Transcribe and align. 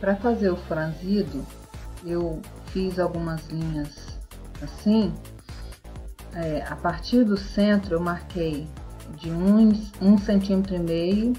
Para 0.00 0.14
fazer 0.16 0.50
o 0.50 0.56
franzido, 0.56 1.44
eu 2.04 2.40
fiz 2.66 2.98
algumas 2.98 3.46
linhas 3.48 4.18
assim. 4.62 5.12
É, 6.34 6.62
a 6.68 6.76
partir 6.76 7.24
do 7.24 7.36
centro 7.36 7.94
eu 7.94 8.00
marquei 8.00 8.68
de 9.16 9.30
um, 9.30 9.72
um 10.00 10.18
centímetro 10.18 10.76
e 10.76 10.78
meio. 10.78 11.32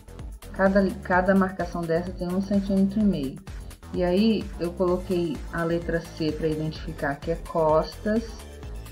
Cada, 0.51 0.85
cada 1.03 1.33
marcação 1.33 1.81
dessa 1.81 2.11
tem 2.11 2.27
um 2.27 2.41
centímetro 2.41 2.99
e 2.99 3.03
meio. 3.03 3.39
E 3.93 4.03
aí 4.03 4.45
eu 4.59 4.71
coloquei 4.73 5.37
a 5.53 5.63
letra 5.63 6.01
C 6.01 6.31
para 6.31 6.47
identificar 6.47 7.15
que 7.15 7.31
é 7.31 7.35
costas 7.35 8.23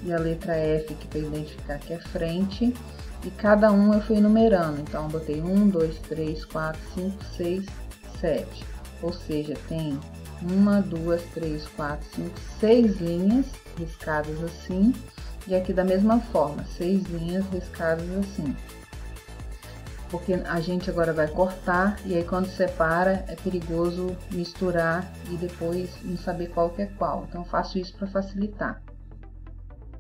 e 0.02 0.14
a 0.14 0.18
letra 0.18 0.56
F 0.56 0.94
que 0.96 1.08
para 1.08 1.20
identificar 1.20 1.78
que 1.78 1.94
é 1.94 2.00
frente. 2.00 2.74
E 3.24 3.32
cada 3.32 3.72
um 3.72 3.94
eu 3.94 4.02
fui 4.02 4.20
numerando. 4.20 4.80
Então 4.80 5.04
eu 5.04 5.10
botei 5.10 5.42
1, 5.42 5.70
2, 5.70 6.00
3, 6.00 6.46
4, 6.46 6.82
5, 6.96 7.24
6, 7.36 7.66
7. 8.22 8.77
Ou 9.02 9.14
seja, 9.14 9.56
tem 9.68 10.00
uma, 10.42 10.82
duas, 10.82 11.22
três, 11.34 11.68
quatro, 11.70 12.08
cinco, 12.16 12.40
seis 12.60 12.98
linhas 12.98 13.46
riscadas 13.78 14.44
assim. 14.44 14.94
E 15.48 15.56
aqui 15.56 15.72
da 15.72 15.84
mesma 15.84 16.20
forma, 16.20 16.66
seis 16.66 17.04
linhas 17.04 17.46
riscadas 17.52 18.10
assim 18.18 18.56
porque 20.10 20.34
a 20.34 20.60
gente 20.60 20.90
agora 20.90 21.12
vai 21.12 21.28
cortar 21.28 21.98
e 22.06 22.16
aí 22.16 22.24
quando 22.24 22.48
separa 22.48 23.26
é 23.28 23.36
perigoso 23.36 24.16
misturar 24.32 25.12
e 25.30 25.36
depois 25.36 26.02
não 26.04 26.18
saber 26.18 26.48
qual 26.50 26.70
que 26.70 26.82
é 26.82 26.86
qual. 26.86 27.26
Então 27.28 27.44
faço 27.44 27.78
isso 27.78 27.96
para 27.98 28.08
facilitar. 28.08 28.82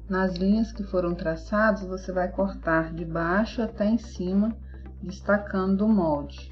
Nas 0.09 0.35
linhas 0.35 0.71
que 0.71 0.83
foram 0.83 1.13
traçadas, 1.13 1.81
você 1.81 2.13
vai 2.13 2.29
cortar 2.29 2.93
de 2.93 3.03
baixo 3.03 3.61
até 3.61 3.85
em 3.85 3.97
cima, 3.97 4.55
destacando 5.02 5.77
do 5.77 5.88
molde. 5.88 6.49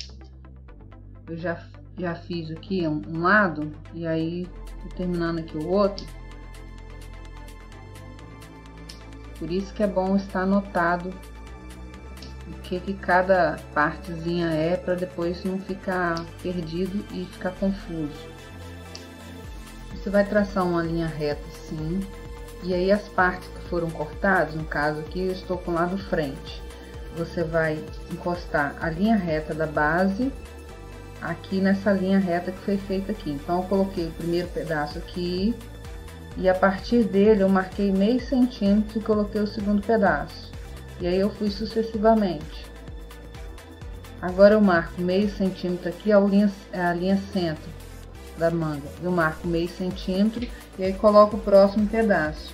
Eu 1.27 1.37
já, 1.37 1.57
já 1.97 2.15
fiz 2.15 2.51
aqui 2.51 2.87
um, 2.87 3.01
um 3.07 3.21
lado 3.21 3.71
e 3.93 4.05
aí 4.05 4.47
terminando 4.95 5.39
aqui 5.39 5.57
o 5.57 5.67
outro. 5.67 6.05
Por 9.39 9.51
isso 9.51 9.73
que 9.73 9.83
é 9.83 9.87
bom 9.87 10.15
estar 10.15 10.41
anotado 10.41 11.13
o 12.47 12.53
que, 12.61 12.79
que 12.79 12.93
cada 12.93 13.57
partezinha 13.73 14.47
é 14.49 14.77
para 14.77 14.95
depois 14.95 15.43
não 15.43 15.59
ficar 15.59 16.23
perdido 16.41 17.03
e 17.11 17.25
ficar 17.25 17.51
confuso. 17.51 18.35
Você 19.91 20.09
vai 20.09 20.23
traçar 20.23 20.63
uma 20.65 20.83
linha 20.83 21.07
reta 21.07 21.41
assim, 21.47 21.99
e 22.63 22.73
aí 22.73 22.91
as 22.91 23.07
partes 23.09 23.47
que 23.47 23.69
foram 23.69 23.89
cortadas, 23.89 24.53
no 24.53 24.65
caso 24.65 24.99
aqui 24.99 25.21
eu 25.21 25.31
estou 25.31 25.57
com 25.57 25.71
o 25.71 25.73
lado 25.73 25.97
frente, 25.97 26.61
você 27.17 27.43
vai 27.43 27.83
encostar 28.11 28.75
a 28.79 28.89
linha 28.89 29.15
reta 29.15 29.53
da 29.53 29.65
base 29.65 30.31
aqui 31.21 31.59
nessa 31.59 31.91
linha 31.91 32.19
reta 32.19 32.51
que 32.51 32.59
foi 32.59 32.77
feita 32.77 33.11
aqui. 33.11 33.31
Então 33.31 33.61
eu 33.61 33.63
coloquei 33.63 34.07
o 34.07 34.11
primeiro 34.11 34.47
pedaço 34.49 34.97
aqui 34.97 35.55
e 36.37 36.49
a 36.49 36.53
partir 36.53 37.03
dele 37.03 37.43
eu 37.43 37.49
marquei 37.49 37.91
meio 37.91 38.19
centímetro 38.19 38.99
e 38.99 39.03
coloquei 39.03 39.41
o 39.41 39.47
segundo 39.47 39.81
pedaço. 39.81 40.51
E 40.99 41.07
aí 41.07 41.19
eu 41.19 41.29
fui 41.29 41.49
sucessivamente. 41.49 42.65
Agora 44.21 44.53
eu 44.55 44.61
marco 44.61 45.01
meio 45.01 45.29
centímetro 45.29 45.89
aqui, 45.89 46.11
a 46.11 46.19
linha, 46.19 46.51
a 46.73 46.93
linha 46.93 47.21
centro 47.31 47.69
da 48.37 48.49
manga. 48.49 48.87
Eu 49.01 49.11
marco 49.11 49.47
meio 49.47 49.69
centímetro 49.69 50.47
e 50.77 50.83
aí 50.83 50.93
coloco 50.93 51.37
o 51.37 51.39
próximo 51.39 51.87
pedaço. 51.87 52.53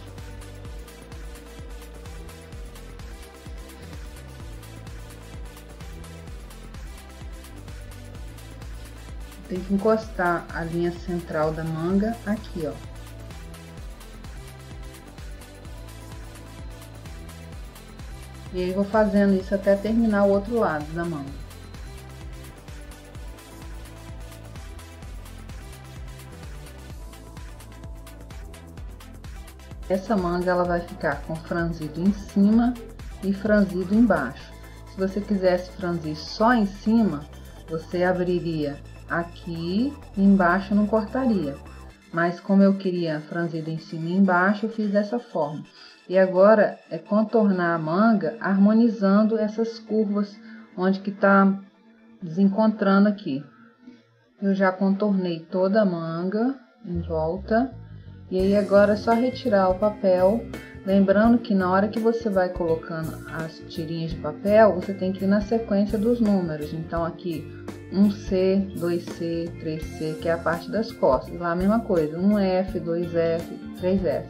Tem 9.52 9.60
que 9.60 9.74
encostar 9.74 10.46
a 10.54 10.64
linha 10.64 10.94
central 10.94 11.52
da 11.52 11.62
manga 11.62 12.16
aqui, 12.26 12.66
ó. 12.66 12.72
E 18.54 18.64
aí 18.64 18.72
vou 18.72 18.86
fazendo 18.86 19.34
isso 19.34 19.54
até 19.54 19.76
terminar 19.76 20.24
o 20.24 20.30
outro 20.30 20.58
lado 20.58 20.86
da 20.94 21.04
manga. 21.04 21.34
Essa 29.90 30.16
manga 30.16 30.50
ela 30.50 30.64
vai 30.64 30.80
ficar 30.80 31.24
com 31.24 31.36
franzido 31.36 32.00
em 32.00 32.14
cima 32.14 32.74
e 33.22 33.34
franzido 33.34 33.94
embaixo. 33.94 34.50
Se 34.94 34.98
você 34.98 35.20
quisesse 35.20 35.72
franzir 35.72 36.16
só 36.16 36.54
em 36.54 36.66
cima, 36.66 37.26
você 37.70 38.06
abriria 38.06 38.80
aqui 39.12 39.94
embaixo 40.18 40.74
não 40.74 40.88
cortaria. 40.88 41.56
Mas 42.14 42.40
como 42.40 42.64
eu 42.64 42.74
queria 42.78 43.20
franzido 43.22 43.70
em 43.70 43.78
cima 43.78 44.10
e 44.10 44.14
embaixo, 44.14 44.66
eu 44.66 44.70
fiz 44.70 44.90
dessa 44.90 45.20
forma. 45.20 45.64
E 46.10 46.18
agora 46.18 46.80
é 46.90 46.98
contornar 46.98 47.76
a 47.76 47.80
manga 47.80 48.36
harmonizando 48.40 49.38
essas 49.38 49.80
curvas 49.80 50.36
onde 50.76 51.00
que 51.00 51.12
tá 51.12 51.54
desencontrando 52.22 53.08
aqui. 53.08 53.44
Eu 54.42 54.56
já 54.56 54.72
contornei 54.72 55.40
toda 55.40 55.82
a 55.82 55.86
manga 55.86 56.56
em 56.86 57.00
volta. 57.02 57.74
E 58.30 58.40
aí 58.40 58.56
agora 58.56 58.94
é 58.94 58.98
só 58.98 59.14
retirar 59.14 59.70
o 59.70 59.80
papel. 59.80 60.46
Lembrando 60.86 61.38
que 61.38 61.54
na 61.54 61.70
hora 61.72 61.88
que 61.88 62.00
você 62.00 62.30
vai 62.30 62.50
colocando 62.50 63.30
as 63.30 63.60
tirinhas 63.70 64.12
de 64.12 64.18
papel, 64.18 64.74
você 64.74 64.94
tem 64.94 65.14
que 65.14 65.24
ir 65.24 65.28
na 65.28 65.42
sequência 65.42 65.98
dos 65.98 66.20
números. 66.20 66.74
Então 66.74 67.06
aqui 67.06 67.46
1C, 67.94 68.74
2C, 68.78 69.50
3C, 69.62 70.20
que 70.20 70.30
é 70.30 70.34
a 70.34 70.38
parte 70.38 70.72
das 70.72 70.92
costas. 70.92 71.40
Lá 71.40 71.52
a 71.52 71.56
mesma 71.56 71.80
coisa, 71.80 72.18
1F, 72.18 72.80
2F, 72.80 73.44
3F 73.82 74.26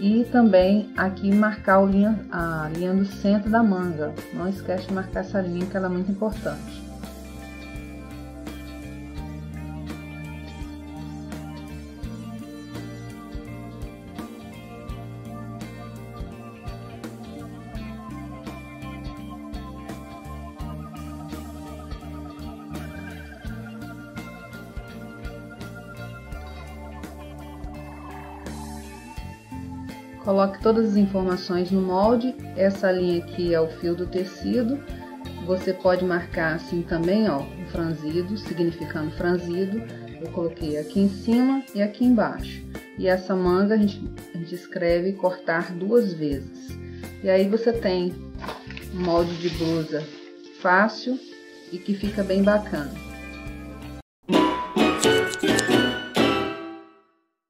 e 0.00 0.24
também 0.30 0.90
aqui 0.96 1.34
marcar 1.34 1.84
linha, 1.84 2.18
a 2.30 2.70
linha 2.74 2.94
do 2.94 3.04
centro 3.04 3.50
da 3.50 3.62
manga. 3.62 4.14
Não 4.32 4.48
esquece 4.48 4.86
de 4.86 4.92
marcar 4.92 5.20
essa 5.20 5.40
linha 5.40 5.66
que 5.66 5.76
ela 5.76 5.86
é 5.86 5.90
muito 5.90 6.10
importante. 6.10 6.82
Coloque 30.28 30.60
todas 30.60 30.90
as 30.90 30.96
informações 30.96 31.70
no 31.70 31.80
molde. 31.80 32.36
Essa 32.54 32.92
linha 32.92 33.24
aqui 33.24 33.54
é 33.54 33.60
o 33.62 33.66
fio 33.66 33.94
do 33.94 34.06
tecido. 34.06 34.78
Você 35.46 35.72
pode 35.72 36.04
marcar 36.04 36.56
assim 36.56 36.82
também, 36.82 37.30
ó, 37.30 37.38
um 37.38 37.66
franzido, 37.68 38.36
significando 38.36 39.10
franzido. 39.12 39.82
Eu 40.20 40.30
coloquei 40.32 40.76
aqui 40.76 41.00
em 41.00 41.08
cima 41.08 41.62
e 41.74 41.80
aqui 41.80 42.04
embaixo. 42.04 42.62
E 42.98 43.08
essa 43.08 43.34
manga 43.34 43.72
a 43.74 43.78
gente, 43.78 44.04
a 44.34 44.36
gente 44.36 44.54
escreve 44.54 45.14
cortar 45.14 45.72
duas 45.72 46.12
vezes. 46.12 46.78
E 47.24 47.30
aí 47.30 47.48
você 47.48 47.72
tem 47.72 48.14
um 48.94 49.00
molde 49.00 49.34
de 49.36 49.48
blusa 49.48 50.04
fácil 50.60 51.18
e 51.72 51.78
que 51.78 51.94
fica 51.94 52.22
bem 52.22 52.42
bacana. 52.42 53.07